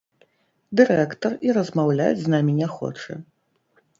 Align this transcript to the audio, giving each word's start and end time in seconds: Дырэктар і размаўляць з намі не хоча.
Дырэктар 0.79 1.35
і 1.47 1.53
размаўляць 1.59 2.17
з 2.21 2.27
намі 2.37 2.57
не 2.61 2.67
хоча. 2.79 3.13